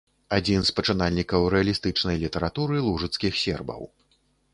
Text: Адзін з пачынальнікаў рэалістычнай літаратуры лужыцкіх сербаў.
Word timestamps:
Адзін 0.37 0.61
з 0.67 0.71
пачынальнікаў 0.77 1.45
рэалістычнай 1.55 2.17
літаратуры 2.23 2.81
лужыцкіх 2.87 3.37
сербаў. 3.43 3.81